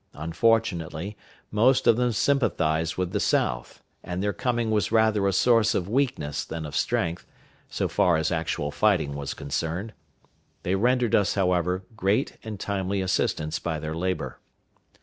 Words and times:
Unfortunately, 0.15 1.15
most 1.51 1.85
of 1.85 1.95
them 1.95 2.11
sympathized 2.11 2.97
with 2.97 3.11
the 3.11 3.19
South, 3.19 3.83
and 4.03 4.23
their 4.23 4.33
coming 4.33 4.71
was 4.71 4.91
rather 4.91 5.27
a 5.27 5.31
source 5.31 5.75
of 5.75 5.87
weakness 5.87 6.43
than 6.43 6.65
of 6.65 6.75
strength, 6.75 7.27
so 7.69 7.87
far 7.87 8.17
as 8.17 8.31
actual 8.31 8.71
fighting 8.71 9.15
was 9.15 9.35
concerned. 9.35 9.93
They 10.63 10.73
rendered 10.73 11.13
us, 11.13 11.35
however, 11.35 11.83
great 11.95 12.37
and 12.43 12.59
timely 12.59 12.99
assistance 12.99 13.59
by 13.59 13.77
their 13.79 13.93
labor. 13.95 14.39